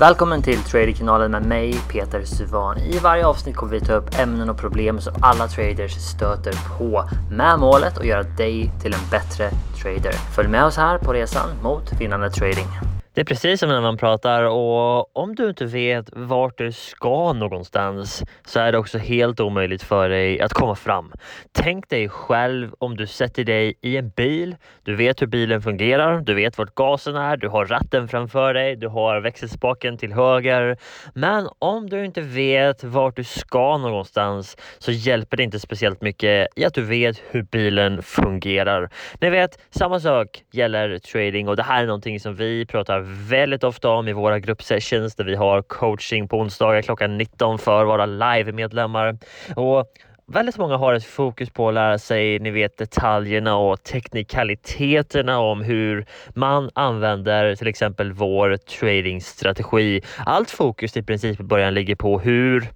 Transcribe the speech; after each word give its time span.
Välkommen 0.00 0.42
till 0.42 0.58
Traderkanalen 0.58 1.30
med 1.30 1.46
mig 1.46 1.74
Peter 1.88 2.24
Suvan. 2.24 2.78
I 2.78 2.98
varje 2.98 3.26
avsnitt 3.26 3.56
kommer 3.56 3.72
vi 3.72 3.80
ta 3.80 3.92
upp 3.92 4.18
ämnen 4.18 4.50
och 4.50 4.58
problem 4.58 5.00
som 5.00 5.14
alla 5.22 5.48
traders 5.48 5.92
stöter 5.92 6.78
på 6.78 7.04
med 7.30 7.58
målet 7.58 7.98
att 7.98 8.04
göra 8.04 8.22
dig 8.22 8.70
till 8.82 8.94
en 8.94 9.10
bättre 9.10 9.50
trader. 9.82 10.12
Följ 10.12 10.48
med 10.48 10.64
oss 10.64 10.76
här 10.76 10.98
på 10.98 11.12
resan 11.12 11.48
mot 11.62 12.00
vinnande 12.00 12.30
trading. 12.30 12.99
Det 13.14 13.20
är 13.20 13.24
precis 13.24 13.60
som 13.60 13.68
när 13.68 13.80
man 13.80 13.96
pratar 13.96 14.44
och 14.44 15.16
om 15.16 15.34
du 15.34 15.48
inte 15.48 15.64
vet 15.64 16.10
vart 16.12 16.58
du 16.58 16.72
ska 16.72 17.32
någonstans 17.32 18.22
så 18.46 18.60
är 18.60 18.72
det 18.72 18.78
också 18.78 18.98
helt 18.98 19.40
omöjligt 19.40 19.82
för 19.82 20.08
dig 20.08 20.40
att 20.40 20.52
komma 20.52 20.74
fram. 20.74 21.12
Tänk 21.52 21.88
dig 21.88 22.08
själv 22.08 22.74
om 22.78 22.96
du 22.96 23.06
sätter 23.06 23.44
dig 23.44 23.74
i 23.82 23.96
en 23.96 24.10
bil. 24.10 24.56
Du 24.82 24.96
vet 24.96 25.22
hur 25.22 25.26
bilen 25.26 25.62
fungerar. 25.62 26.20
Du 26.20 26.34
vet 26.34 26.58
vart 26.58 26.74
gasen 26.74 27.16
är. 27.16 27.36
Du 27.36 27.48
har 27.48 27.66
ratten 27.66 28.08
framför 28.08 28.54
dig. 28.54 28.76
Du 28.76 28.88
har 28.88 29.20
växelspaken 29.20 29.98
till 29.98 30.12
höger. 30.12 30.76
Men 31.14 31.48
om 31.58 31.90
du 31.90 32.04
inte 32.04 32.20
vet 32.20 32.84
vart 32.84 33.16
du 33.16 33.24
ska 33.24 33.78
någonstans 33.78 34.56
så 34.78 34.92
hjälper 34.92 35.36
det 35.36 35.42
inte 35.42 35.60
speciellt 35.60 36.02
mycket 36.02 36.48
i 36.56 36.64
att 36.64 36.74
du 36.74 36.82
vet 36.82 37.22
hur 37.30 37.42
bilen 37.42 38.02
fungerar. 38.02 38.90
Ni 39.20 39.30
vet, 39.30 39.58
samma 39.70 40.00
sak 40.00 40.42
gäller 40.52 40.98
trading 40.98 41.48
och 41.48 41.56
det 41.56 41.62
här 41.62 41.82
är 41.82 41.86
någonting 41.86 42.20
som 42.20 42.34
vi 42.34 42.66
pratar 42.66 42.99
väldigt 43.06 43.64
ofta 43.64 43.88
om 43.88 44.08
i 44.08 44.12
våra 44.12 44.38
gruppsessions 44.38 45.14
där 45.14 45.24
vi 45.24 45.34
har 45.34 45.62
coaching 45.62 46.28
på 46.28 46.38
onsdagar 46.38 46.82
klockan 46.82 47.18
19 47.18 47.58
för 47.58 47.84
våra 47.84 48.06
live-medlemmar. 48.06 49.18
Och 49.56 49.86
Väldigt 50.32 50.58
många 50.58 50.76
har 50.76 50.94
ett 50.94 51.04
fokus 51.04 51.50
på 51.50 51.68
att 51.68 51.74
lära 51.74 51.98
sig 51.98 52.38
ni 52.38 52.50
vet, 52.50 52.78
detaljerna 52.78 53.56
och 53.56 53.82
teknikaliteterna 53.82 55.38
om 55.38 55.62
hur 55.62 56.06
man 56.34 56.70
använder 56.74 57.54
till 57.56 57.68
exempel 57.68 58.12
vår 58.12 58.56
tradingstrategi. 58.56 60.02
Allt 60.26 60.50
fokus 60.50 60.96
i 60.96 61.02
princip 61.02 61.40
i 61.40 61.42
början 61.42 61.74
ligger 61.74 61.94
på 61.94 62.18
hur 62.18 62.70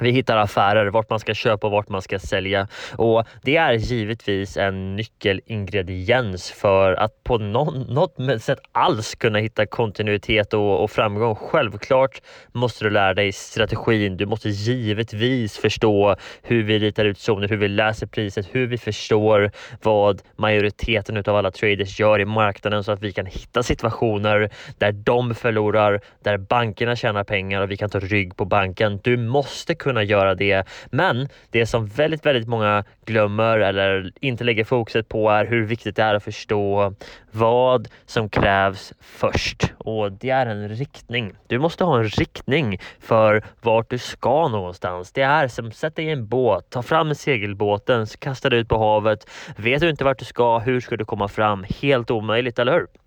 vi 0.00 0.10
hittar 0.10 0.36
affärer, 0.36 0.86
vart 0.86 1.10
man 1.10 1.20
ska 1.20 1.34
köpa 1.34 1.66
och 1.66 1.72
vart 1.72 1.88
man 1.88 2.02
ska 2.02 2.18
sälja 2.18 2.68
och 2.96 3.24
det 3.42 3.56
är 3.56 3.72
givetvis 3.72 4.56
en 4.56 4.96
nyckelingrediens 4.96 6.50
för 6.50 6.92
att 6.92 7.24
på 7.24 7.38
någon, 7.38 7.80
något 7.80 8.42
sätt 8.42 8.58
alls 8.72 9.14
kunna 9.14 9.38
hitta 9.38 9.66
kontinuitet 9.66 10.54
och, 10.54 10.82
och, 10.82 10.90
framgång. 10.90 11.34
Självklart 11.34 12.22
måste 12.52 12.84
du 12.84 12.90
lära 12.90 13.14
dig 13.14 13.32
strategin. 13.32 14.16
Du 14.16 14.26
måste 14.26 14.48
givetvis 14.48 15.58
förstå 15.58 16.16
hur 16.42 16.62
vi 16.62 16.78
ritar 16.78 17.04
ut 17.04 17.18
zoner, 17.18 17.48
hur 17.48 17.56
vi 17.56 17.68
läser 17.68 18.06
priset, 18.06 18.48
hur 18.52 18.66
vi 18.66 18.78
förstår 18.78 19.50
vad 19.82 20.22
majoriteten 20.36 21.16
av 21.16 21.36
alla 21.36 21.50
traders 21.50 22.00
gör 22.00 22.20
i 22.20 22.24
marknaden 22.24 22.84
så 22.84 22.92
att 22.92 23.02
vi 23.02 23.12
kan 23.12 23.26
hitta 23.26 23.62
situationer 23.62 24.50
där 24.78 24.92
de 24.92 25.34
förlorar, 25.34 26.00
där 26.22 26.38
bankerna 26.38 26.96
tjänar 26.96 27.24
pengar 27.24 27.60
och 27.60 27.70
vi 27.70 27.76
kan 27.76 27.90
ta 27.90 27.98
rygg 27.98 28.36
på 28.36 28.44
banken. 28.44 29.00
Du 29.02 29.16
måste 29.16 29.74
kunna 29.86 30.02
göra 30.02 30.34
det. 30.34 30.66
Men 30.90 31.28
det 31.50 31.66
som 31.66 31.86
väldigt, 31.86 32.26
väldigt 32.26 32.48
många 32.48 32.84
glömmer 33.04 33.58
eller 33.58 34.12
inte 34.20 34.44
lägger 34.44 34.64
fokuset 34.64 35.08
på 35.08 35.30
är 35.30 35.46
hur 35.46 35.64
viktigt 35.64 35.96
det 35.96 36.02
är 36.02 36.14
att 36.14 36.24
förstå 36.24 36.94
vad 37.30 37.88
som 38.06 38.28
krävs 38.28 38.92
först 39.00 39.72
och 39.78 40.12
det 40.12 40.30
är 40.30 40.46
en 40.46 40.68
riktning. 40.68 41.32
Du 41.46 41.58
måste 41.58 41.84
ha 41.84 41.98
en 41.98 42.04
riktning 42.04 42.78
för 43.00 43.44
vart 43.60 43.90
du 43.90 43.98
ska 43.98 44.48
någonstans. 44.48 45.12
Det 45.12 45.22
är 45.22 45.48
som 45.48 45.72
sätta 45.72 46.02
i 46.02 46.10
en 46.10 46.26
båt, 46.26 46.70
ta 46.70 46.82
fram 46.82 47.14
segelbåten, 47.14 48.06
kasta 48.18 48.50
dig 48.50 48.58
ut 48.58 48.68
på 48.68 48.78
havet. 48.78 49.30
Vet 49.56 49.80
du 49.80 49.90
inte 49.90 50.04
vart 50.04 50.18
du 50.18 50.24
ska, 50.24 50.58
hur 50.58 50.80
ska 50.80 50.96
du 50.96 51.04
komma 51.04 51.28
fram? 51.28 51.64
Helt 51.82 52.10
omöjligt, 52.10 52.58
eller 52.58 52.72
hur? 52.72 53.05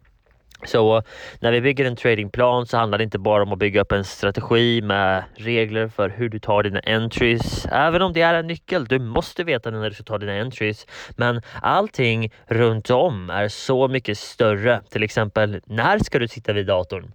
Så 0.65 1.03
när 1.39 1.51
vi 1.51 1.61
bygger 1.61 1.85
en 1.85 1.95
tradingplan 1.95 2.65
så 2.65 2.77
handlar 2.77 2.97
det 2.97 3.03
inte 3.03 3.19
bara 3.19 3.43
om 3.43 3.53
att 3.53 3.59
bygga 3.59 3.81
upp 3.81 3.91
en 3.91 4.05
strategi 4.05 4.81
med 4.81 5.23
regler 5.35 5.87
för 5.87 6.09
hur 6.09 6.29
du 6.29 6.39
tar 6.39 6.63
dina 6.63 6.79
entries. 6.79 7.65
Även 7.71 8.01
om 8.01 8.13
det 8.13 8.21
är 8.21 8.33
en 8.33 8.47
nyckel, 8.47 8.85
du 8.85 8.99
måste 8.99 9.43
veta 9.43 9.71
när 9.71 9.89
du 9.89 9.95
ska 9.95 10.03
ta 10.03 10.17
dina 10.17 10.33
entries. 10.41 10.87
Men 11.17 11.41
allting 11.61 12.31
runt 12.47 12.89
om 12.89 13.29
är 13.29 13.47
så 13.47 13.87
mycket 13.87 14.17
större. 14.17 14.81
Till 14.89 15.03
exempel, 15.03 15.61
när 15.65 15.99
ska 15.99 16.19
du 16.19 16.27
sitta 16.27 16.53
vid 16.53 16.65
datorn? 16.65 17.11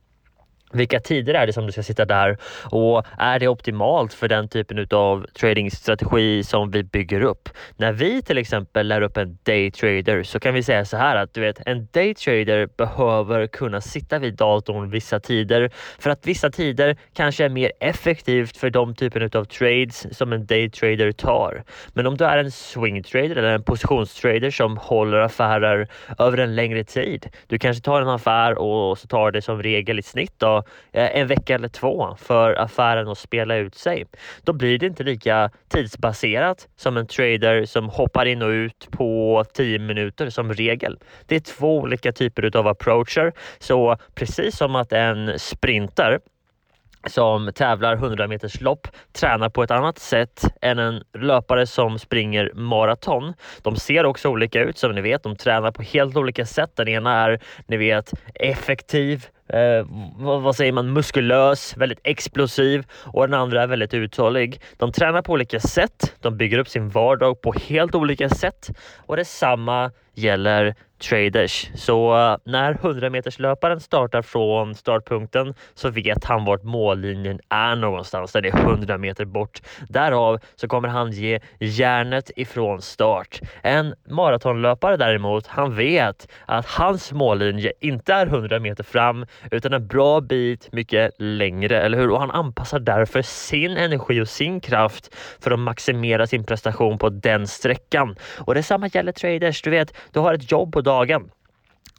Vilka 0.74 1.00
tider 1.00 1.34
är 1.34 1.46
det 1.46 1.52
som 1.52 1.66
du 1.66 1.72
ska 1.72 1.82
sitta 1.82 2.04
där 2.04 2.36
och 2.64 3.06
är 3.18 3.38
det 3.38 3.48
optimalt 3.48 4.14
för 4.14 4.28
den 4.28 4.48
typen 4.48 4.86
av 4.90 5.26
tradingstrategi 5.38 6.44
som 6.44 6.70
vi 6.70 6.82
bygger 6.82 7.20
upp? 7.20 7.48
När 7.76 7.92
vi 7.92 8.22
till 8.22 8.38
exempel 8.38 8.88
lär 8.88 9.02
upp 9.02 9.16
en 9.16 9.38
daytrader 9.42 10.22
så 10.22 10.40
kan 10.40 10.54
vi 10.54 10.62
säga 10.62 10.84
så 10.84 10.96
här 10.96 11.16
att 11.16 11.34
du 11.34 11.40
vet 11.40 11.66
en 11.66 11.88
daytrader 11.92 12.68
behöver 12.76 13.46
kunna 13.46 13.80
sitta 13.80 14.18
vid 14.18 14.34
datorn 14.34 14.90
vissa 14.90 15.20
tider 15.20 15.70
för 15.98 16.10
att 16.10 16.26
vissa 16.26 16.50
tider 16.50 16.96
kanske 17.14 17.44
är 17.44 17.48
mer 17.48 17.72
effektivt 17.80 18.56
för 18.56 18.70
de 18.70 18.94
typen 18.94 19.22
av 19.22 19.44
trades 19.44 20.18
som 20.18 20.32
en 20.32 20.46
daytrader 20.46 21.12
tar. 21.12 21.64
Men 21.92 22.06
om 22.06 22.16
du 22.16 22.24
är 22.24 22.38
en 22.38 22.50
swingtrader 22.50 23.36
eller 23.36 23.54
en 23.54 23.62
positionstrader 23.62 24.50
som 24.50 24.76
håller 24.76 25.18
affärer 25.18 25.88
över 26.18 26.38
en 26.38 26.54
längre 26.54 26.84
tid. 26.84 27.28
Du 27.46 27.58
kanske 27.58 27.82
tar 27.82 28.02
en 28.02 28.08
affär 28.08 28.58
och 28.58 28.98
så 28.98 29.06
tar 29.06 29.30
det 29.30 29.42
som 29.42 29.62
regel 29.62 29.98
i 29.98 30.02
snitt 30.02 30.34
då 30.38 30.63
Eh, 30.92 31.16
en 31.16 31.26
vecka 31.26 31.54
eller 31.54 31.68
två 31.68 32.16
för 32.18 32.60
affären 32.60 33.08
att 33.08 33.18
spela 33.18 33.56
ut 33.56 33.74
sig. 33.74 34.06
Då 34.42 34.52
blir 34.52 34.78
det 34.78 34.86
inte 34.86 35.02
lika 35.02 35.50
tidsbaserat 35.68 36.68
som 36.76 36.96
en 36.96 37.06
trader 37.06 37.64
som 37.64 37.88
hoppar 37.88 38.26
in 38.26 38.42
och 38.42 38.48
ut 38.48 38.88
på 38.90 39.44
10 39.54 39.78
minuter 39.78 40.30
som 40.30 40.52
regel. 40.52 40.98
Det 41.26 41.36
är 41.36 41.40
två 41.40 41.78
olika 41.78 42.12
typer 42.12 42.56
av 42.56 42.66
approacher. 42.66 43.32
Så 43.58 43.96
precis 44.14 44.56
som 44.56 44.76
att 44.76 44.92
en 44.92 45.38
sprinter 45.38 46.18
som 47.06 47.50
tävlar 47.54 47.94
100 47.94 48.26
meters 48.26 48.60
lopp 48.60 48.88
tränar 49.12 49.48
på 49.48 49.62
ett 49.62 49.70
annat 49.70 49.98
sätt 49.98 50.44
än 50.60 50.78
en 50.78 51.02
löpare 51.18 51.66
som 51.66 51.98
springer 51.98 52.52
maraton. 52.54 53.34
De 53.62 53.76
ser 53.76 54.06
också 54.06 54.28
olika 54.28 54.60
ut 54.60 54.78
som 54.78 54.92
ni 54.94 55.00
vet. 55.00 55.22
De 55.22 55.36
tränar 55.36 55.70
på 55.70 55.82
helt 55.82 56.16
olika 56.16 56.46
sätt. 56.46 56.70
Den 56.76 56.88
ena 56.88 57.24
är 57.24 57.40
ni 57.66 57.76
vet 57.76 58.12
effektiv, 58.34 59.26
eh, 59.48 59.86
vad, 60.16 60.42
vad, 60.42 60.56
säger 60.56 60.72
man, 60.72 60.92
muskulös, 60.92 61.76
väldigt 61.76 62.00
explosiv 62.04 62.86
och 63.04 63.28
den 63.28 63.40
andra 63.40 63.62
är 63.62 63.66
väldigt 63.66 63.94
uthållig. 63.94 64.60
De 64.76 64.92
tränar 64.92 65.22
på 65.22 65.32
olika 65.32 65.60
sätt. 65.60 66.14
De 66.20 66.36
bygger 66.36 66.58
upp 66.58 66.68
sin 66.68 66.88
vardag 66.88 67.40
på 67.40 67.52
helt 67.52 67.94
olika 67.94 68.28
sätt 68.28 68.70
och 69.06 69.16
detsamma 69.16 69.90
gäller 70.14 70.74
traders. 71.08 71.70
Så 71.74 72.16
eh, 72.16 72.36
när 72.44 72.72
100 72.72 73.10
meters 73.10 73.38
löparen 73.38 73.80
startar 73.80 74.22
från 74.22 74.74
startpunkten 74.74 75.54
så 75.74 75.90
vet 75.90 76.24
han 76.24 76.44
vart 76.44 76.62
mållinjen 76.62 77.40
är 77.48 77.76
någonstans. 77.76 78.32
Där 78.32 78.40
det 78.40 78.48
är 78.48 78.58
100 78.58 78.98
meter 78.98 79.24
bort. 79.24 79.60
Därav 79.88 80.38
så 80.56 80.68
kommer 80.68 80.88
han 80.88 81.12
ge 81.12 81.40
järnet 81.58 82.30
ifrån 82.36 82.82
start. 82.82 83.40
En 83.62 83.94
maratonlöpare 84.08 84.96
däremot, 84.96 85.46
han 85.46 85.76
vet 85.76 86.28
att 86.46 86.66
hans 86.66 87.12
mållinje 87.12 87.72
inte 87.80 88.12
är 88.14 88.26
100 88.26 88.60
meter 88.60 88.84
fram 88.84 89.26
utan 89.50 89.72
en 89.72 89.86
bra 89.86 90.20
bit 90.20 90.72
mycket 90.72 91.10
längre, 91.18 91.80
eller 91.80 91.98
hur? 91.98 92.10
Och 92.10 92.20
han 92.20 92.30
anpassar 92.30 92.78
därför 92.78 93.22
sin 93.22 93.76
energi 93.76 94.20
och 94.20 94.28
sin 94.28 94.60
kraft 94.60 95.14
för 95.40 95.50
att 95.50 95.58
maximera 95.58 96.26
sin 96.26 96.44
prestation 96.44 96.98
på 96.98 97.08
den 97.08 97.46
sträckan. 97.46 98.16
Och 98.38 98.54
detsamma 98.54 98.88
gäller 98.88 99.12
traders. 99.12 99.62
Du 99.62 99.70
vet, 99.70 99.94
du 100.12 100.20
har 100.20 100.34
ett 100.34 100.50
jobb 100.50 100.72
på 100.72 100.80
dagen 100.80 100.93
dagen. 100.94 101.30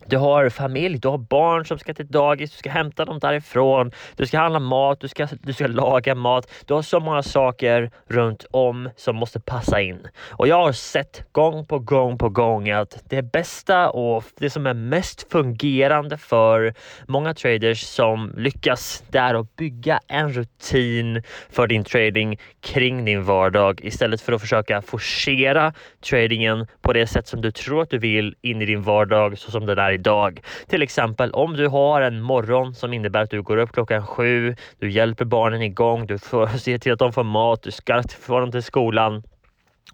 Du 0.07 0.17
har 0.17 0.49
familj, 0.49 0.99
du 0.99 1.07
har 1.07 1.17
barn 1.17 1.65
som 1.65 1.79
ska 1.79 1.93
till 1.93 2.07
dagis, 2.07 2.51
du 2.51 2.57
ska 2.57 2.69
hämta 2.69 3.05
dem 3.05 3.19
därifrån, 3.19 3.91
du 4.15 4.25
ska 4.25 4.39
handla 4.39 4.59
mat, 4.59 4.99
du 4.99 5.07
ska, 5.07 5.27
du 5.41 5.53
ska 5.53 5.67
laga 5.67 6.15
mat. 6.15 6.51
Du 6.65 6.73
har 6.73 6.81
så 6.81 6.99
många 6.99 7.23
saker 7.23 7.91
runt 8.07 8.45
om 8.51 8.89
som 8.95 9.15
måste 9.15 9.39
passa 9.39 9.81
in. 9.81 10.07
Och 10.29 10.47
jag 10.47 10.65
har 10.65 10.71
sett 10.71 11.25
gång 11.31 11.65
på 11.65 11.79
gång 11.79 12.17
på 12.17 12.29
gång 12.29 12.69
att 12.69 13.03
det 13.09 13.21
bästa 13.21 13.89
och 13.89 14.23
det 14.37 14.49
som 14.49 14.67
är 14.67 14.73
mest 14.73 15.31
fungerande 15.31 16.17
för 16.17 16.73
många 17.07 17.33
traders 17.33 17.81
som 17.81 18.33
lyckas, 18.37 19.03
det 19.09 19.17
är 19.17 19.33
att 19.33 19.55
bygga 19.55 19.99
en 20.07 20.33
rutin 20.33 21.23
för 21.49 21.67
din 21.67 21.83
trading 21.83 22.39
kring 22.61 23.05
din 23.05 23.23
vardag 23.23 23.81
istället 23.83 24.21
för 24.21 24.33
att 24.33 24.41
försöka 24.41 24.81
forcera 24.81 25.73
tradingen 26.09 26.67
på 26.81 26.93
det 26.93 27.07
sätt 27.07 27.27
som 27.27 27.41
du 27.41 27.51
tror 27.51 27.81
att 27.81 27.89
du 27.89 27.97
vill 27.97 28.35
in 28.41 28.61
i 28.61 28.65
din 28.65 28.81
vardag 28.81 29.37
så 29.37 29.51
som 29.51 29.65
den 29.65 29.79
är 29.79 29.84
idag. 29.91 30.41
Till 30.67 30.81
exempel 30.81 31.31
om 31.31 31.53
du 31.53 31.67
har 31.67 32.01
en 32.01 32.21
morgon 32.21 32.75
som 32.75 32.93
innebär 32.93 33.21
att 33.21 33.29
du 33.29 33.41
går 33.41 33.57
upp 33.57 33.71
klockan 33.71 34.07
sju, 34.07 34.55
du 34.79 34.91
hjälper 34.91 35.25
barnen 35.25 35.61
igång, 35.61 36.07
du 36.07 36.17
får 36.19 36.77
till 36.79 36.93
att 36.93 36.99
de 36.99 37.13
får 37.13 37.23
mat, 37.23 37.63
du 37.63 37.71
ska 37.71 38.03
få 38.19 38.39
dem 38.39 38.51
till 38.51 38.63
skolan 38.63 39.23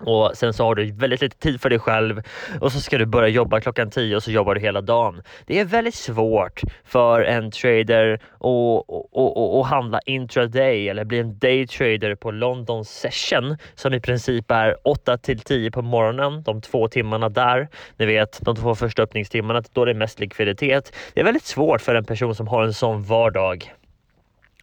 och 0.06 0.31
sen 0.33 0.53
så 0.53 0.63
har 0.63 0.75
du 0.75 0.92
väldigt 0.92 1.21
lite 1.21 1.38
tid 1.38 1.62
för 1.62 1.69
dig 1.69 1.80
själv 1.80 2.21
och 2.59 2.71
så 2.71 2.80
ska 2.80 2.98
du 2.98 3.06
börja 3.06 3.27
jobba 3.27 3.59
klockan 3.59 3.89
10 3.89 4.15
och 4.15 4.24
så 4.24 4.31
jobbar 4.31 4.56
du 4.56 4.62
hela 4.62 4.81
dagen. 4.81 5.21
Det 5.45 5.59
är 5.59 5.65
väldigt 5.65 5.95
svårt 5.95 6.62
för 6.86 7.21
en 7.21 7.51
trader 7.51 8.19
att 9.62 9.68
handla 9.68 10.00
intraday 10.06 10.89
eller 10.89 11.03
bli 11.03 11.19
en 11.19 11.39
daytrader 11.39 12.15
på 12.15 12.31
London 12.31 12.86
session 12.86 13.57
som 13.75 13.94
i 13.94 14.00
princip 14.00 14.51
är 14.51 14.88
8 14.88 15.18
till 15.18 15.39
10 15.39 15.71
på 15.71 15.81
morgonen, 15.81 16.44
de 16.44 16.62
två 16.62 16.88
timmarna 16.88 17.30
där. 17.30 17.68
Ni 17.98 18.06
vet 18.06 18.39
de 18.42 18.56
två 18.56 18.75
första 18.75 19.03
öppningstimmarna, 19.03 19.63
då 19.74 19.86
det 19.86 19.92
är 19.92 19.95
mest 19.95 20.19
likviditet. 20.19 20.94
Det 21.13 21.19
är 21.19 21.25
väldigt 21.25 21.45
svårt 21.45 21.81
för 21.81 21.95
en 21.95 22.06
person 22.06 22.36
som 22.36 22.48
har 22.48 22.63
en 22.63 22.74
sån 22.74 23.03
vardag 23.03 23.74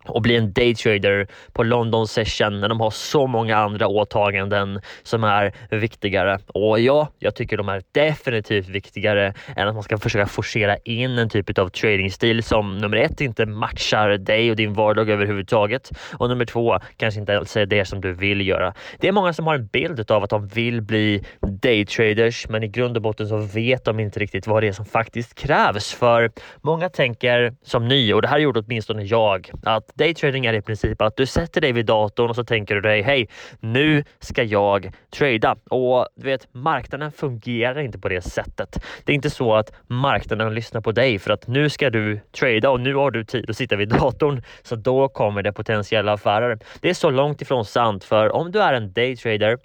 och 0.05 0.23
bli 0.23 0.37
en 0.37 0.53
daytrader 0.53 1.27
på 1.53 1.63
London 1.63 2.09
session 2.09 2.61
när 2.61 2.69
de 2.69 2.81
har 2.81 2.91
så 2.91 3.27
många 3.27 3.57
andra 3.57 3.89
åtaganden 3.89 4.81
som 5.03 5.25
är 5.25 5.53
viktigare. 5.71 6.39
Och 6.47 6.81
ja, 6.81 7.09
jag 7.19 7.35
tycker 7.35 7.57
de 7.57 7.69
är 7.69 7.83
definitivt 7.93 8.69
viktigare 8.69 9.35
än 9.57 9.69
att 9.69 9.75
man 9.75 9.83
ska 9.83 9.99
försöka 9.99 10.27
forcera 10.27 10.77
in 10.77 11.19
en 11.19 11.29
typ 11.29 11.59
av 11.59 11.69
tradingstil 11.69 12.43
som 12.43 12.79
nummer 12.79 12.97
ett 12.97 13.21
inte 13.21 13.47
matchar 13.47 14.09
dig 14.19 14.51
och 14.51 14.57
din 14.57 14.75
vardag 14.75 15.11
överhuvudtaget 15.11 15.91
och 16.13 16.29
nummer 16.29 16.45
två 16.45 16.79
kanske 16.97 17.21
inte 17.21 17.39
alls 17.39 17.57
är 17.57 17.67
det 17.67 17.85
som 17.85 18.01
du 18.01 18.13
vill 18.13 18.49
göra. 18.49 18.75
Det 18.99 19.09
är 19.09 19.13
många 19.13 19.33
som 19.33 19.47
har 19.47 19.55
en 19.55 19.67
bild 19.67 20.11
av 20.11 20.23
att 20.23 20.31
de 20.31 20.49
vill 20.49 20.83
bli 20.83 21.25
daytraders, 21.41 22.49
men 22.49 22.63
i 22.63 22.69
grund 22.69 22.97
och 22.97 23.03
botten 23.03 23.29
så 23.29 23.37
vet 23.37 23.85
de 23.85 24.01
inte 24.01 24.21
riktigt 24.21 24.47
vad 24.47 24.63
det 24.63 24.69
är 24.69 24.73
som 24.73 24.85
faktiskt 24.85 25.35
krävs 25.35 25.93
för 25.93 26.31
många 26.63 26.89
tänker 26.89 27.55
som 27.63 27.89
ni 27.89 28.13
och 28.13 28.23
det 28.23 28.29
här 28.29 28.39
gjorde 28.39 28.61
åtminstone 28.61 29.03
jag 29.03 29.51
att 29.63 29.85
Daytrading 29.95 30.47
är 30.47 30.53
i 30.53 30.63
princip 30.63 31.03
att 31.03 31.17
du 31.17 31.27
sätter 31.27 31.61
dig 31.61 31.73
vid 31.73 31.87
datorn 31.87 32.31
och 32.31 32.37
så 32.37 32.45
tänker 32.45 32.75
du 32.75 32.81
dig 32.81 33.03
hej, 33.03 33.29
nu 33.61 34.05
ska 34.21 34.43
jag 34.43 34.93
trada 35.11 35.57
och 35.71 36.09
du 36.15 36.27
vet 36.27 36.49
marknaden 36.55 37.13
fungerar 37.13 37.81
inte 37.81 37.99
på 37.99 38.09
det 38.09 38.23
sättet. 38.23 38.85
Det 39.05 39.13
är 39.13 39.15
inte 39.15 39.31
så 39.31 39.55
att 39.55 39.73
marknaden 39.87 40.55
lyssnar 40.55 40.81
på 40.81 40.93
dig 40.93 41.19
för 41.19 41.31
att 41.31 41.47
nu 41.47 41.71
ska 41.71 41.91
du 41.91 42.21
trada 42.33 42.71
och 42.71 42.81
nu 42.81 42.95
har 42.95 43.11
du 43.11 43.25
tid 43.25 43.51
att 43.51 43.57
sitta 43.57 43.77
vid 43.77 43.89
datorn 43.99 44.43
så 44.63 44.77
då 44.77 45.09
kommer 45.09 45.43
det 45.43 45.53
potentiella 45.53 46.13
affärer. 46.13 46.59
Det 46.81 46.91
är 46.91 46.95
så 46.95 47.11
långt 47.11 47.43
ifrån 47.43 47.65
sant 47.65 48.05
för 48.05 48.33
om 48.33 48.53
du 48.53 48.63
är 48.63 48.73
en 48.73 48.93
daytrader 48.93 49.59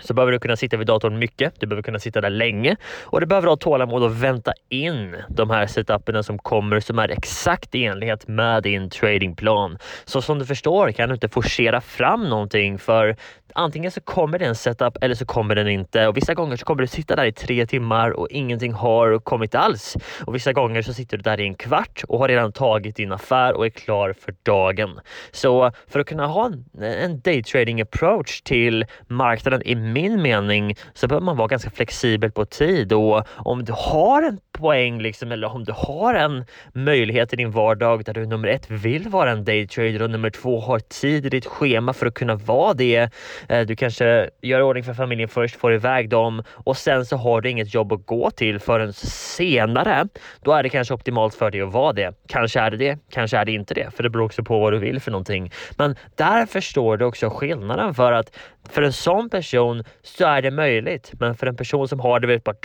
så 0.00 0.14
behöver 0.14 0.32
du 0.32 0.38
kunna 0.38 0.56
sitta 0.56 0.76
vid 0.76 0.86
datorn 0.86 1.18
mycket. 1.18 1.60
Du 1.60 1.66
behöver 1.66 1.82
kunna 1.82 1.98
sitta 1.98 2.20
där 2.20 2.30
länge 2.30 2.76
och 3.02 3.20
du 3.20 3.26
behöver 3.26 3.48
ha 3.48 3.56
tålamod 3.56 4.02
och 4.02 4.24
vänta 4.24 4.52
in 4.68 5.16
de 5.28 5.50
här 5.50 5.66
setuperna 5.66 6.22
som 6.22 6.38
kommer 6.38 6.80
som 6.80 6.98
är 6.98 7.08
exakt 7.08 7.74
i 7.74 7.84
enlighet 7.84 8.28
med 8.28 8.62
din 8.62 8.90
tradingplan. 8.90 9.78
Så 10.04 10.22
som 10.22 10.38
du 10.38 10.46
förstår 10.46 10.92
kan 10.92 11.08
du 11.08 11.14
inte 11.14 11.28
forcera 11.28 11.80
fram 11.80 12.28
någonting 12.28 12.78
för 12.78 13.16
antingen 13.54 13.90
så 13.90 14.00
kommer 14.00 14.38
det 14.38 14.44
en 14.44 14.54
setup 14.54 14.96
eller 15.00 15.14
så 15.14 15.26
kommer 15.26 15.54
den 15.54 15.68
inte. 15.68 16.06
Och 16.06 16.16
vissa 16.16 16.34
gånger 16.34 16.56
så 16.56 16.64
kommer 16.64 16.82
du 16.82 16.86
sitta 16.86 17.16
där 17.16 17.24
i 17.24 17.32
tre 17.32 17.66
timmar 17.66 18.10
och 18.10 18.28
ingenting 18.30 18.72
har 18.72 19.18
kommit 19.18 19.54
alls. 19.54 19.96
Och 20.24 20.34
vissa 20.34 20.52
gånger 20.52 20.82
så 20.82 20.92
sitter 20.92 21.16
du 21.16 21.22
där 21.22 21.40
i 21.40 21.46
en 21.46 21.54
kvart 21.54 22.04
och 22.08 22.18
har 22.18 22.28
redan 22.28 22.52
tagit 22.52 22.96
din 22.96 23.12
affär 23.12 23.52
och 23.52 23.66
är 23.66 23.70
klar 23.70 24.14
för 24.20 24.34
dagen. 24.42 25.00
Så 25.32 25.72
för 25.88 26.00
att 26.00 26.06
kunna 26.06 26.26
ha 26.26 26.46
en, 26.46 26.82
en 26.82 27.20
daytrading 27.20 27.80
approach 27.80 28.42
till 28.42 28.84
marknaden 29.08 29.62
i 29.62 29.74
min 29.74 30.22
mening 30.22 30.76
så 30.94 31.06
behöver 31.06 31.24
man 31.24 31.36
vara 31.36 31.48
ganska 31.48 31.70
flexibel 31.70 32.30
på 32.30 32.44
tid. 32.44 32.92
Och 32.92 33.26
om 33.28 33.64
du 33.64 33.72
har 33.76 34.22
en 34.22 34.38
poäng 34.52 35.02
liksom 35.02 35.32
eller 35.32 35.54
om 35.54 35.64
du 35.64 35.72
har 35.72 36.14
en 36.14 36.44
möjlighet 36.72 37.32
i 37.32 37.36
din 37.36 37.50
vardag 37.50 38.04
där 38.04 38.14
du 38.14 38.26
nummer 38.26 38.48
ett 38.48 38.70
vill 38.70 39.08
vara 39.08 39.30
en 39.30 39.44
daytrader 39.44 40.02
och 40.02 40.10
nummer 40.10 40.30
två 40.30 40.60
har 40.60 40.78
tid 40.78 41.26
i 41.26 41.28
ditt 41.28 41.46
schema 41.46 41.92
för 41.92 42.06
att 42.06 42.14
kunna 42.14 42.34
vara 42.34 42.74
det 42.74 43.10
Eh, 43.48 43.66
du 43.66 43.76
kanske 43.76 44.30
gör 44.42 44.62
ordning 44.62 44.84
för 44.84 44.94
familjen 44.94 45.28
först, 45.28 45.56
får 45.56 45.74
iväg 45.74 46.08
dem 46.08 46.42
och 46.48 46.76
sen 46.76 47.06
så 47.06 47.16
har 47.16 47.40
du 47.40 47.50
inget 47.50 47.74
jobb 47.74 47.92
att 47.92 48.06
gå 48.06 48.30
till 48.30 48.60
förrän 48.60 48.92
senare. 48.92 50.08
Då 50.42 50.52
är 50.52 50.62
det 50.62 50.68
kanske 50.68 50.94
optimalt 50.94 51.34
för 51.34 51.50
dig 51.50 51.60
att 51.60 51.72
vara 51.72 51.92
det. 51.92 52.14
Kanske 52.28 52.60
är 52.60 52.70
det 52.70 52.76
det, 52.76 52.98
kanske 53.10 53.36
är 53.36 53.44
det 53.44 53.52
inte 53.52 53.74
det, 53.74 53.90
för 53.96 54.02
det 54.02 54.10
beror 54.10 54.24
också 54.24 54.44
på 54.44 54.60
vad 54.60 54.72
du 54.72 54.78
vill 54.78 55.00
för 55.00 55.10
någonting. 55.10 55.52
Men 55.76 55.96
där 56.14 56.46
förstår 56.46 56.96
du 56.96 57.04
också 57.04 57.30
skillnaden 57.30 57.94
för 57.94 58.12
att 58.12 58.36
för 58.70 58.82
en 58.82 58.92
sån 58.92 59.30
person 59.30 59.84
så 60.02 60.24
är 60.24 60.42
det 60.42 60.50
möjligt, 60.50 61.12
men 61.20 61.34
för 61.34 61.46
en 61.46 61.56
person 61.56 61.88
som 61.88 62.00
har 62.00 62.20
det 62.20 62.26
vet 62.26 62.44
bara 62.44 62.56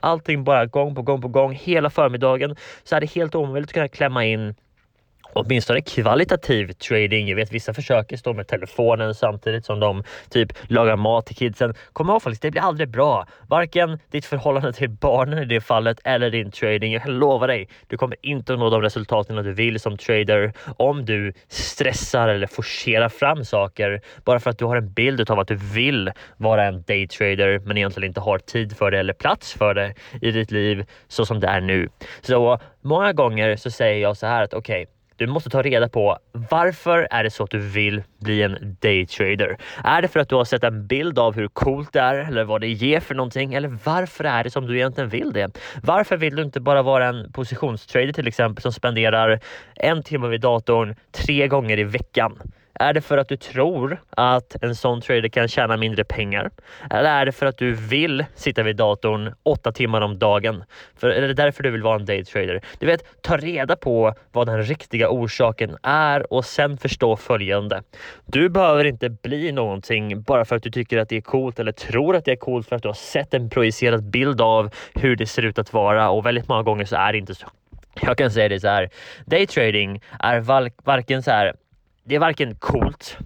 allting 0.00 0.44
bara 0.44 0.66
gång 0.66 0.94
på 0.94 1.02
gång 1.02 1.22
på 1.22 1.28
gång 1.28 1.52
hela 1.52 1.90
förmiddagen 1.90 2.56
så 2.84 2.96
är 2.96 3.00
det 3.00 3.10
helt 3.10 3.34
omöjligt 3.34 3.68
att 3.70 3.74
kunna 3.74 3.88
klämma 3.88 4.24
in 4.24 4.54
åtminstone 5.36 5.80
kvalitativ 5.80 6.72
trading. 6.72 7.28
Jag 7.28 7.36
vet 7.36 7.52
vissa 7.52 7.74
försöker 7.74 8.16
stå 8.16 8.32
med 8.34 8.48
telefonen 8.48 9.14
samtidigt 9.14 9.64
som 9.64 9.80
de 9.80 10.02
typ 10.30 10.52
lagar 10.68 10.96
mat 10.96 11.26
till 11.26 11.36
kidsen. 11.36 11.74
Kom 11.92 12.10
ihåg 12.10 12.22
faktiskt, 12.22 12.42
det 12.42 12.50
blir 12.50 12.62
aldrig 12.62 12.88
bra. 12.88 13.26
Varken 13.48 13.98
ditt 14.10 14.24
förhållande 14.24 14.72
till 14.72 14.90
barnen 14.90 15.38
i 15.38 15.44
det 15.44 15.60
fallet 15.60 15.98
eller 16.04 16.30
din 16.30 16.50
trading. 16.50 16.92
Jag 16.92 17.02
kan 17.02 17.18
lova 17.18 17.46
dig, 17.46 17.68
du 17.86 17.96
kommer 17.96 18.16
inte 18.22 18.52
att 18.52 18.58
nå 18.58 18.70
de 18.70 18.82
resultaten 18.82 19.36
du 19.36 19.52
vill 19.52 19.80
som 19.80 19.96
trader 19.96 20.52
om 20.76 21.04
du 21.04 21.32
stressar 21.48 22.28
eller 22.28 22.46
forcerar 22.46 23.08
fram 23.08 23.44
saker 23.44 24.00
bara 24.24 24.40
för 24.40 24.50
att 24.50 24.58
du 24.58 24.64
har 24.64 24.76
en 24.76 24.92
bild 24.92 25.30
av 25.30 25.38
att 25.38 25.48
du 25.48 25.54
vill 25.56 26.12
vara 26.36 26.64
en 26.64 26.82
daytrader 26.82 27.58
men 27.58 27.76
egentligen 27.76 28.08
inte 28.08 28.20
har 28.20 28.38
tid 28.38 28.76
för 28.76 28.90
det 28.90 28.98
eller 28.98 29.12
plats 29.12 29.52
för 29.52 29.74
det 29.74 29.94
i 30.20 30.30
ditt 30.30 30.50
liv 30.50 30.84
så 31.08 31.26
som 31.26 31.40
det 31.40 31.46
är 31.46 31.60
nu. 31.60 31.88
Så 32.20 32.58
många 32.82 33.12
gånger 33.12 33.56
så 33.56 33.70
säger 33.70 34.02
jag 34.02 34.16
så 34.16 34.26
här 34.26 34.42
att 34.42 34.54
okej, 34.54 34.82
okay, 34.82 34.95
du 35.16 35.26
måste 35.26 35.50
ta 35.50 35.62
reda 35.62 35.88
på 35.88 36.18
varför 36.32 37.08
är 37.10 37.24
det 37.24 37.30
så 37.30 37.44
att 37.44 37.50
du 37.50 37.58
vill 37.58 38.02
bli 38.18 38.42
en 38.42 38.76
daytrader? 38.80 39.56
Är 39.84 40.02
det 40.02 40.08
för 40.08 40.20
att 40.20 40.28
du 40.28 40.34
har 40.34 40.44
sett 40.44 40.64
en 40.64 40.86
bild 40.86 41.18
av 41.18 41.34
hur 41.34 41.48
coolt 41.48 41.92
det 41.92 42.00
är 42.00 42.14
eller 42.14 42.44
vad 42.44 42.60
det 42.60 42.68
ger 42.68 43.00
för 43.00 43.14
någonting? 43.14 43.54
Eller 43.54 43.78
varför 43.84 44.24
är 44.24 44.44
det 44.44 44.50
som 44.50 44.66
du 44.66 44.76
egentligen 44.76 45.10
vill 45.10 45.32
det? 45.32 45.58
Varför 45.82 46.16
vill 46.16 46.36
du 46.36 46.42
inte 46.42 46.60
bara 46.60 46.82
vara 46.82 47.06
en 47.06 47.32
positionstrader 47.32 48.12
till 48.12 48.26
exempel 48.26 48.62
som 48.62 48.72
spenderar 48.72 49.40
en 49.74 50.02
timme 50.02 50.28
vid 50.28 50.40
datorn 50.40 50.94
tre 51.12 51.48
gånger 51.48 51.78
i 51.78 51.84
veckan? 51.84 52.38
Är 52.80 52.92
det 52.92 53.00
för 53.00 53.18
att 53.18 53.28
du 53.28 53.36
tror 53.36 54.02
att 54.10 54.56
en 54.62 54.74
sån 54.74 55.00
trader 55.00 55.28
kan 55.28 55.48
tjäna 55.48 55.76
mindre 55.76 56.04
pengar? 56.04 56.50
Eller 56.90 57.10
är 57.10 57.26
det 57.26 57.32
för 57.32 57.46
att 57.46 57.58
du 57.58 57.72
vill 57.72 58.24
sitta 58.34 58.62
vid 58.62 58.76
datorn 58.76 59.34
åtta 59.42 59.72
timmar 59.72 60.00
om 60.00 60.18
dagen? 60.18 60.64
För, 60.96 61.08
är 61.08 61.28
det 61.28 61.34
därför 61.34 61.62
du 61.62 61.70
vill 61.70 61.82
vara 61.82 61.96
en 61.96 62.04
daytrader? 62.04 62.60
Du 62.78 62.86
vet, 62.86 63.22
ta 63.22 63.36
reda 63.36 63.76
på 63.76 64.14
vad 64.32 64.46
den 64.46 64.62
riktiga 64.62 65.10
orsaken 65.10 65.76
är 65.82 66.32
och 66.32 66.44
sen 66.44 66.78
förstå 66.78 67.16
följande. 67.16 67.82
Du 68.26 68.48
behöver 68.48 68.84
inte 68.84 69.10
bli 69.10 69.52
någonting 69.52 70.22
bara 70.22 70.44
för 70.44 70.56
att 70.56 70.62
du 70.62 70.70
tycker 70.70 70.98
att 70.98 71.08
det 71.08 71.16
är 71.16 71.20
coolt 71.20 71.58
eller 71.58 71.72
tror 71.72 72.16
att 72.16 72.24
det 72.24 72.32
är 72.32 72.36
coolt 72.36 72.68
för 72.68 72.76
att 72.76 72.82
du 72.82 72.88
har 72.88 72.94
sett 72.94 73.34
en 73.34 73.50
projicerad 73.50 74.04
bild 74.10 74.40
av 74.40 74.70
hur 74.94 75.16
det 75.16 75.26
ser 75.26 75.42
ut 75.42 75.58
att 75.58 75.72
vara 75.72 76.10
och 76.10 76.26
väldigt 76.26 76.48
många 76.48 76.62
gånger 76.62 76.84
så 76.84 76.96
är 76.96 77.12
det 77.12 77.18
inte 77.18 77.34
så. 77.34 77.46
Jag 78.00 78.18
kan 78.18 78.30
säga 78.30 78.48
det 78.48 78.60
så 78.60 78.68
här. 78.68 78.90
Daytrading 79.26 80.02
är 80.20 80.40
varken 80.84 81.22
så 81.22 81.30
här 81.30 81.54
det 82.06 82.14
är 82.14 82.18
varken 82.18 82.54
coolt 82.54 83.18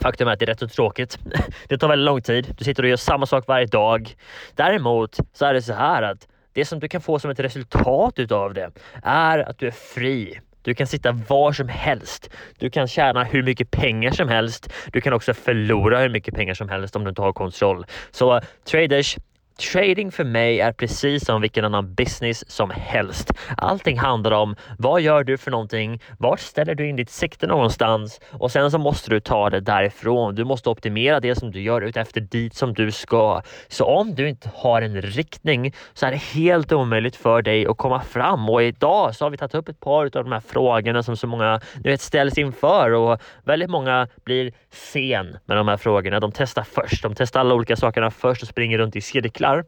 Faktum 0.00 0.28
är 0.28 0.32
att 0.32 0.38
det 0.38 0.44
är 0.44 0.46
rätt 0.46 0.60
så 0.60 0.68
tråkigt. 0.68 1.18
Det 1.68 1.78
tar 1.78 1.88
väldigt 1.88 2.06
lång 2.06 2.22
tid. 2.22 2.54
Du 2.58 2.64
sitter 2.64 2.82
och 2.82 2.88
gör 2.88 2.96
samma 2.96 3.26
sak 3.26 3.44
varje 3.46 3.66
dag. 3.66 4.14
Däremot 4.54 5.18
så 5.32 5.44
är 5.44 5.54
det 5.54 5.62
så 5.62 5.72
här 5.72 6.02
att 6.02 6.28
det 6.52 6.64
som 6.64 6.80
du 6.80 6.88
kan 6.88 7.00
få 7.00 7.18
som 7.18 7.30
ett 7.30 7.40
resultat 7.40 8.18
utav 8.18 8.54
det 8.54 8.70
är 9.02 9.38
att 9.38 9.58
du 9.58 9.66
är 9.66 9.70
fri. 9.70 10.40
Du 10.62 10.74
kan 10.74 10.86
sitta 10.86 11.12
var 11.12 11.52
som 11.52 11.68
helst. 11.68 12.30
Du 12.58 12.70
kan 12.70 12.88
tjäna 12.88 13.24
hur 13.24 13.42
mycket 13.42 13.70
pengar 13.70 14.10
som 14.10 14.28
helst. 14.28 14.72
Du 14.92 15.00
kan 15.00 15.12
också 15.12 15.34
förlora 15.34 15.98
hur 15.98 16.08
mycket 16.08 16.34
pengar 16.34 16.54
som 16.54 16.68
helst 16.68 16.96
om 16.96 17.04
du 17.04 17.08
inte 17.08 17.22
har 17.22 17.32
kontroll. 17.32 17.86
Så 18.10 18.40
traders, 18.64 19.16
Trading 19.58 20.12
för 20.12 20.24
mig 20.24 20.60
är 20.60 20.72
precis 20.72 21.24
som 21.24 21.40
vilken 21.40 21.64
annan 21.64 21.94
business 21.94 22.50
som 22.50 22.70
helst. 22.70 23.32
Allting 23.56 23.98
handlar 23.98 24.30
om 24.30 24.56
vad 24.78 25.00
gör 25.00 25.24
du 25.24 25.38
för 25.38 25.50
någonting? 25.50 26.02
Vart 26.18 26.40
ställer 26.40 26.74
du 26.74 26.88
in 26.88 26.96
ditt 26.96 27.10
sikte 27.10 27.46
någonstans? 27.46 28.20
Och 28.30 28.50
sen 28.50 28.70
så 28.70 28.78
måste 28.78 29.10
du 29.10 29.20
ta 29.20 29.50
det 29.50 29.60
därifrån. 29.60 30.34
Du 30.34 30.44
måste 30.44 30.70
optimera 30.70 31.20
det 31.20 31.34
som 31.34 31.50
du 31.50 31.62
gör 31.62 31.80
ut 31.80 31.96
efter 31.96 32.20
dit 32.20 32.54
som 32.54 32.74
du 32.74 32.90
ska. 32.90 33.42
Så 33.68 33.84
om 33.84 34.14
du 34.14 34.28
inte 34.28 34.50
har 34.54 34.82
en 34.82 35.02
riktning 35.02 35.74
så 35.92 36.06
är 36.06 36.10
det 36.10 36.22
helt 36.22 36.72
omöjligt 36.72 37.16
för 37.16 37.42
dig 37.42 37.66
att 37.66 37.76
komma 37.76 38.00
fram. 38.00 38.48
Och 38.48 38.62
idag 38.62 39.14
så 39.14 39.24
har 39.24 39.30
vi 39.30 39.36
tagit 39.36 39.54
upp 39.54 39.68
ett 39.68 39.80
par 39.80 40.04
av 40.04 40.10
de 40.10 40.32
här 40.32 40.40
frågorna 40.40 41.02
som 41.02 41.16
så 41.16 41.26
många 41.26 41.60
du 41.74 41.90
vet, 41.90 42.00
ställs 42.00 42.38
inför 42.38 42.90
och 42.90 43.20
väldigt 43.44 43.70
många 43.70 44.08
blir 44.24 44.52
sen 44.70 45.36
med 45.44 45.56
de 45.56 45.68
här 45.68 45.76
frågorna. 45.76 46.20
De 46.20 46.32
testar 46.32 46.62
först. 46.62 47.02
De 47.02 47.14
testar 47.14 47.40
alla 47.40 47.54
olika 47.54 47.76
sakerna 47.76 48.10
först 48.10 48.42
och 48.42 48.48
springer 48.48 48.78
runt 48.78 48.96
i 48.96 49.00
cirklar 49.00 49.43
cyklar. 49.44 49.64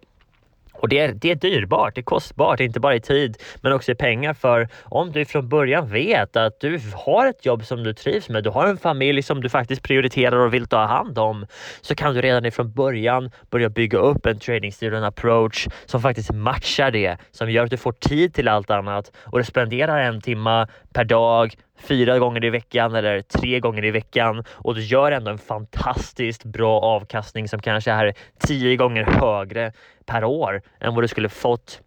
Och 0.78 0.88
det 0.88 0.98
är, 0.98 1.12
det 1.12 1.30
är 1.30 1.34
dyrbart, 1.34 1.94
det 1.94 2.00
är 2.00 2.02
kostbart, 2.02 2.60
inte 2.60 2.80
bara 2.80 2.94
i 2.94 3.00
tid 3.00 3.36
men 3.60 3.72
också 3.72 3.92
i 3.92 3.94
pengar. 3.94 4.34
För 4.34 4.68
om 4.84 5.12
du 5.12 5.24
från 5.24 5.48
början 5.48 5.88
vet 5.88 6.36
att 6.36 6.60
du 6.60 6.80
har 6.94 7.26
ett 7.26 7.46
jobb 7.46 7.64
som 7.64 7.84
du 7.84 7.94
trivs 7.94 8.28
med, 8.28 8.44
du 8.44 8.50
har 8.50 8.66
en 8.66 8.78
familj 8.78 9.22
som 9.22 9.40
du 9.40 9.48
faktiskt 9.48 9.82
prioriterar 9.82 10.36
och 10.36 10.54
vill 10.54 10.66
ta 10.66 10.84
hand 10.86 11.18
om, 11.18 11.46
så 11.80 11.94
kan 11.94 12.14
du 12.14 12.20
redan 12.20 12.44
ifrån 12.44 12.72
början 12.72 13.30
börja 13.50 13.68
bygga 13.68 13.98
upp 13.98 14.26
en 14.26 14.38
tradingstil 14.38 14.92
och 14.92 14.98
en 14.98 15.04
approach 15.04 15.68
som 15.86 16.00
faktiskt 16.00 16.32
matchar 16.32 16.90
det, 16.90 17.18
som 17.30 17.50
gör 17.50 17.64
att 17.64 17.70
du 17.70 17.76
får 17.76 17.92
tid 17.92 18.34
till 18.34 18.48
allt 18.48 18.70
annat 18.70 19.12
och 19.32 19.38
du 19.38 19.44
spenderar 19.44 19.98
en 19.98 20.20
timme 20.20 20.66
per 20.92 21.04
dag 21.04 21.54
fyra 21.78 22.18
gånger 22.18 22.44
i 22.44 22.50
veckan 22.50 22.94
eller 22.94 23.20
tre 23.20 23.60
gånger 23.60 23.84
i 23.84 23.90
veckan. 23.90 24.44
Och 24.50 24.74
du 24.74 24.82
gör 24.82 25.12
ändå 25.12 25.30
en 25.30 25.38
fantastiskt 25.38 26.44
bra 26.44 26.80
avkastning 26.80 27.48
som 27.48 27.60
kanske 27.60 27.90
är 27.90 28.14
tio 28.38 28.76
gånger 28.76 29.04
högre 29.04 29.72
per 30.06 30.24
år 30.24 30.62
än 30.80 30.94
vad 30.94 31.04
du 31.04 31.08
skulle 31.08 31.28
fått 31.28 31.80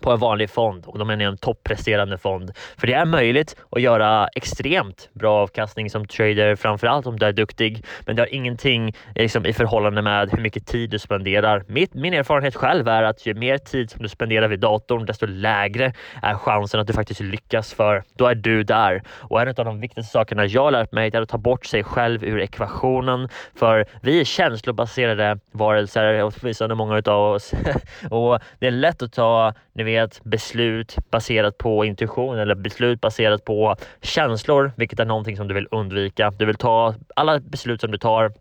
på 0.00 0.10
en 0.10 0.18
vanlig 0.18 0.50
fond 0.50 0.84
och 0.86 0.98
då 0.98 1.04
menar 1.04 1.24
jag 1.24 1.30
en 1.30 1.38
toppresterande 1.38 2.18
fond. 2.18 2.52
För 2.76 2.86
det 2.86 2.92
är 2.92 3.04
möjligt 3.04 3.56
att 3.70 3.82
göra 3.82 4.28
extremt 4.28 5.08
bra 5.12 5.42
avkastning 5.42 5.90
som 5.90 6.06
trader, 6.06 6.56
framförallt 6.56 7.06
om 7.06 7.18
du 7.18 7.26
är 7.26 7.32
duktig. 7.32 7.84
Men 8.06 8.16
det 8.16 8.22
har 8.22 8.34
ingenting 8.34 8.94
liksom, 9.14 9.46
i 9.46 9.52
förhållande 9.52 10.02
med 10.02 10.30
hur 10.30 10.38
mycket 10.38 10.66
tid 10.66 10.90
du 10.90 10.98
spenderar. 10.98 11.64
Mitt, 11.68 11.94
min 11.94 12.14
erfarenhet 12.14 12.54
själv 12.54 12.88
är 12.88 13.02
att 13.02 13.26
ju 13.26 13.34
mer 13.34 13.58
tid 13.58 13.90
som 13.90 14.02
du 14.02 14.08
spenderar 14.08 14.48
vid 14.48 14.60
datorn, 14.60 15.06
desto 15.06 15.26
lägre 15.26 15.92
är 16.22 16.34
chansen 16.34 16.80
att 16.80 16.86
du 16.86 16.92
faktiskt 16.92 17.20
lyckas 17.20 17.74
för 17.74 18.02
då 18.16 18.26
är 18.26 18.34
du 18.34 18.62
där. 18.62 19.02
Och 19.08 19.42
en 19.42 19.48
av 19.48 19.54
de 19.54 19.80
viktigaste 19.80 20.12
sakerna 20.12 20.46
jag 20.46 20.72
lärt 20.72 20.92
mig 20.92 21.10
är 21.14 21.20
att 21.20 21.28
ta 21.28 21.38
bort 21.38 21.66
sig 21.66 21.84
själv 21.84 22.24
ur 22.24 22.40
ekvationen. 22.40 23.28
För 23.54 23.86
vi 24.02 24.20
är 24.20 24.24
känslobaserade 24.24 25.38
varelser, 25.52 26.22
åtminstone 26.22 26.74
många 26.74 27.02
av 27.06 27.32
oss. 27.32 27.52
och 28.10 28.38
det 28.58 28.66
är 28.66 28.70
lätt 28.70 29.02
att 29.02 29.12
ta 29.12 29.54
ni 29.84 29.92
vet, 29.92 30.20
beslut 30.24 30.96
baserat 31.10 31.58
på 31.58 31.84
intuition 31.84 32.38
eller 32.38 32.54
beslut 32.54 33.00
baserat 33.00 33.44
på 33.44 33.76
känslor, 34.02 34.72
vilket 34.76 35.00
är 35.00 35.04
någonting 35.04 35.36
som 35.36 35.48
du 35.48 35.54
vill 35.54 35.68
undvika. 35.70 36.30
Du 36.30 36.44
vill 36.44 36.56
ta 36.56 36.94
alla 37.16 37.40
beslut 37.40 37.80
som 37.80 37.90
du 37.90 37.98
tar 37.98 38.32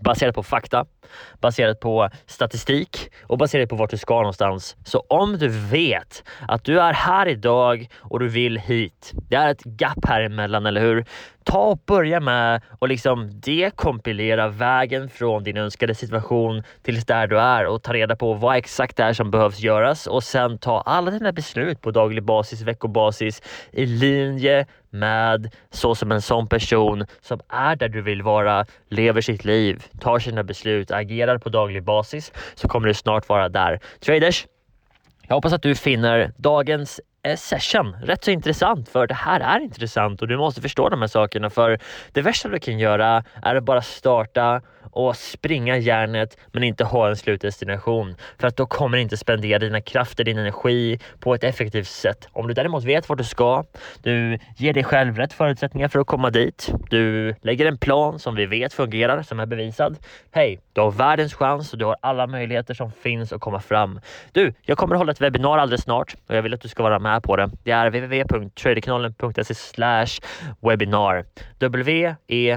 baserat 0.00 0.34
på 0.34 0.42
fakta, 0.42 0.86
baserat 1.40 1.80
på 1.80 2.10
statistik 2.26 3.10
och 3.22 3.38
baserat 3.38 3.68
på 3.68 3.76
vart 3.76 3.90
du 3.90 3.96
ska 3.96 4.14
någonstans. 4.14 4.76
Så 4.84 5.04
om 5.08 5.38
du 5.38 5.48
vet 5.48 6.24
att 6.48 6.64
du 6.64 6.80
är 6.80 6.92
här 6.92 7.28
idag 7.28 7.88
och 7.98 8.20
du 8.20 8.28
vill 8.28 8.58
hit. 8.58 9.12
Det 9.28 9.36
är 9.36 9.50
ett 9.50 9.64
gap 9.64 10.04
här 10.04 10.20
emellan, 10.20 10.66
eller 10.66 10.80
hur? 10.80 11.04
ta 11.46 11.58
och 11.58 11.78
börja 11.86 12.20
med 12.20 12.62
att 12.80 12.88
liksom 12.88 13.40
dekompilera 13.40 14.48
vägen 14.48 15.08
från 15.08 15.44
din 15.44 15.56
önskade 15.56 15.94
situation 15.94 16.62
tills 16.82 17.06
där 17.06 17.26
du 17.26 17.40
är 17.40 17.66
och 17.66 17.82
ta 17.82 17.92
reda 17.92 18.16
på 18.16 18.34
vad 18.34 18.56
exakt 18.56 18.96
det 18.96 19.02
är 19.02 19.12
som 19.12 19.30
behövs 19.30 19.60
göras 19.60 20.06
och 20.06 20.24
sen 20.24 20.58
ta 20.58 20.80
alla 20.80 21.10
dina 21.10 21.32
beslut 21.32 21.80
på 21.80 21.90
daglig 21.90 22.24
basis, 22.24 22.62
veckobasis 22.62 23.42
i 23.72 23.86
linje 23.86 24.66
med 24.90 25.54
så 25.70 25.94
som 25.94 26.12
en 26.12 26.22
sån 26.22 26.46
person 26.46 27.06
som 27.20 27.40
är 27.48 27.76
där 27.76 27.88
du 27.88 28.02
vill 28.02 28.22
vara, 28.22 28.66
lever 28.88 29.20
sitt 29.20 29.44
liv, 29.44 29.84
tar 30.00 30.18
sina 30.18 30.42
beslut, 30.42 30.90
agerar 30.90 31.38
på 31.38 31.48
daglig 31.48 31.84
basis 31.84 32.32
så 32.54 32.68
kommer 32.68 32.88
du 32.88 32.94
snart 32.94 33.28
vara 33.28 33.48
där. 33.48 33.80
Traders, 34.00 34.46
jag 35.28 35.34
hoppas 35.34 35.52
att 35.52 35.62
du 35.62 35.74
finner 35.74 36.32
dagens 36.36 37.00
Eh, 37.26 37.36
session 37.36 37.96
rätt 38.02 38.24
så 38.24 38.30
intressant 38.30 38.88
för 38.88 39.06
det 39.06 39.14
här 39.14 39.40
är 39.40 39.60
intressant 39.60 40.22
och 40.22 40.28
du 40.28 40.36
måste 40.36 40.60
förstå 40.60 40.88
de 40.88 41.00
här 41.00 41.08
sakerna 41.08 41.50
för 41.50 41.78
det 42.12 42.22
värsta 42.22 42.48
du 42.48 42.58
kan 42.58 42.78
göra 42.78 43.24
är 43.42 43.54
att 43.56 43.64
bara 43.64 43.82
starta 43.82 44.62
och 44.96 45.16
springa 45.16 45.76
järnet 45.76 46.38
men 46.52 46.62
inte 46.62 46.84
ha 46.84 47.08
en 47.08 47.16
slutdestination 47.16 48.14
för 48.38 48.48
att 48.48 48.56
då 48.56 48.66
kommer 48.66 48.96
du 48.96 49.02
inte 49.02 49.16
spendera 49.16 49.58
dina 49.58 49.80
krafter, 49.80 50.24
din 50.24 50.38
energi 50.38 50.98
på 51.20 51.34
ett 51.34 51.44
effektivt 51.44 51.86
sätt. 51.86 52.28
Om 52.32 52.48
du 52.48 52.54
däremot 52.54 52.84
vet 52.84 53.08
vart 53.08 53.18
du 53.18 53.24
ska, 53.24 53.64
du 54.02 54.38
ger 54.56 54.72
dig 54.72 54.84
själv 54.84 55.16
rätt 55.16 55.32
förutsättningar 55.32 55.88
för 55.88 55.98
att 55.98 56.06
komma 56.06 56.30
dit. 56.30 56.72
Du 56.90 57.34
lägger 57.42 57.66
en 57.66 57.78
plan 57.78 58.18
som 58.18 58.34
vi 58.34 58.46
vet 58.46 58.72
fungerar, 58.72 59.22
som 59.22 59.40
är 59.40 59.46
bevisad. 59.46 59.96
Hej, 60.30 60.60
du 60.72 60.80
har 60.80 60.90
världens 60.90 61.34
chans 61.34 61.72
och 61.72 61.78
du 61.78 61.84
har 61.84 61.96
alla 62.00 62.26
möjligheter 62.26 62.74
som 62.74 62.92
finns 62.92 63.32
att 63.32 63.40
komma 63.40 63.60
fram. 63.60 64.00
Du, 64.32 64.54
jag 64.62 64.78
kommer 64.78 64.94
att 64.94 65.00
hålla 65.00 65.12
ett 65.12 65.20
webbinar 65.20 65.58
alldeles 65.58 65.82
snart 65.82 66.16
och 66.28 66.36
jag 66.36 66.42
vill 66.42 66.54
att 66.54 66.60
du 66.60 66.68
ska 66.68 66.82
vara 66.82 66.98
med 66.98 67.15
på 67.20 67.36
det. 67.36 67.50
Det 67.64 67.70
är 67.70 67.90
www.traderkanalen.se 67.90 69.54
slash 69.54 70.06
webinar. 70.60 71.24
W-E-B-I-N-A-R 71.58 72.56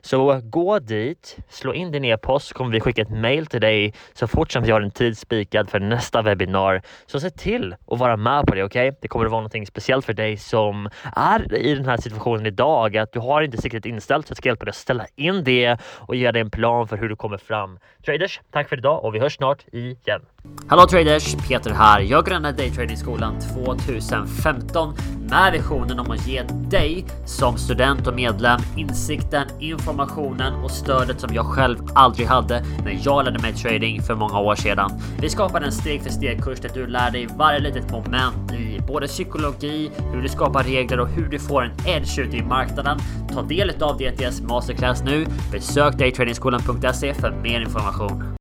så 0.00 0.40
gå 0.44 0.78
dit, 0.78 1.36
slå 1.48 1.74
in 1.74 1.92
din 1.92 2.04
e-post 2.04 2.46
så 2.48 2.54
kommer 2.54 2.70
vi 2.70 2.80
skicka 2.80 3.02
ett 3.02 3.10
mail 3.10 3.46
till 3.46 3.60
dig 3.60 3.94
så 4.12 4.26
fort 4.26 4.52
som 4.52 4.62
vi 4.62 4.70
har 4.70 4.80
en 4.80 4.90
tid 4.90 5.18
spikad 5.18 5.70
för 5.70 5.80
nästa 5.80 6.22
webbinar. 6.22 6.82
Så 7.06 7.20
se 7.20 7.30
till 7.30 7.74
att 7.86 7.98
vara 7.98 8.16
med 8.16 8.46
på 8.46 8.54
det, 8.54 8.64
okej? 8.64 8.88
Okay? 8.88 8.98
Det 9.02 9.08
kommer 9.08 9.24
att 9.24 9.30
vara 9.30 9.40
någonting 9.40 9.66
speciellt 9.66 10.06
för 10.06 10.12
dig 10.12 10.36
som 10.36 10.88
är 11.16 11.54
i 11.54 11.74
den 11.74 11.86
här 11.86 11.96
situationen 11.96 12.46
idag, 12.46 12.96
att 12.96 13.12
du 13.12 13.20
har 13.20 13.42
inte 13.42 13.56
siktet 13.62 13.86
inställt 13.86 14.26
så 14.26 14.30
jag 14.30 14.36
ska 14.36 14.48
hjälpa 14.48 14.64
dig 14.64 14.70
att 14.70 14.76
ställa 14.76 15.06
in 15.16 15.44
det 15.44 15.78
och 15.82 16.16
ge 16.16 16.30
dig 16.30 16.40
en 16.40 16.50
plan 16.50 16.88
för 16.88 16.96
hur 16.96 17.08
du 17.08 17.16
kommer 17.16 17.38
fram. 17.38 17.78
Traders, 18.04 18.40
tack 18.50 18.68
för 18.68 18.78
idag 18.78 19.04
och 19.04 19.14
vi 19.14 19.18
hörs 19.18 19.36
snart 19.36 19.64
igen. 19.72 20.22
Hallå 20.66 20.86
traders! 20.86 21.34
Peter 21.48 21.70
här. 21.70 22.00
Jag 22.00 22.26
grundade 22.26 22.56
daytradingskolan 22.56 23.40
2015 23.40 24.94
med 25.30 25.52
visionen 25.52 25.98
om 25.98 26.10
att 26.10 26.26
ge 26.26 26.42
dig 26.70 27.06
som 27.26 27.56
student 27.56 28.06
och 28.06 28.14
medlem 28.14 28.60
insikten, 28.76 29.48
informationen 29.60 30.54
och 30.64 30.70
stödet 30.70 31.20
som 31.20 31.34
jag 31.34 31.46
själv 31.46 31.78
aldrig 31.94 32.26
hade 32.26 32.64
när 32.84 32.98
jag 33.02 33.24
lärde 33.24 33.38
mig 33.38 33.52
trading 33.52 34.02
för 34.02 34.14
många 34.14 34.38
år 34.38 34.54
sedan. 34.54 34.90
Vi 35.20 35.30
skapade 35.30 35.66
en 35.66 35.72
steg 35.72 36.02
för 36.02 36.10
steg 36.10 36.42
kurs 36.44 36.60
där 36.60 36.70
du 36.74 36.86
lär 36.86 37.10
dig 37.10 37.28
varje 37.36 37.58
litet 37.58 37.90
moment 37.90 38.52
i 38.52 38.80
både 38.88 39.06
psykologi, 39.06 39.90
hur 40.12 40.22
du 40.22 40.28
skapar 40.28 40.64
regler 40.64 41.00
och 41.00 41.08
hur 41.08 41.28
du 41.28 41.38
får 41.38 41.62
en 41.64 41.72
edge 41.86 42.18
ute 42.18 42.36
i 42.36 42.42
marknaden. 42.42 42.98
Ta 43.34 43.42
del 43.42 43.82
av 43.82 43.98
DTS 43.98 44.40
Masterclass 44.40 45.02
nu. 45.02 45.26
Besök 45.52 45.98
daytradingskolan.se 45.98 47.14
för 47.14 47.30
mer 47.30 47.60
information. 47.60 48.24